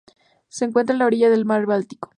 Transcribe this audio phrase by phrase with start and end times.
[0.47, 2.09] Se encuentra a la orilla del mar Báltico.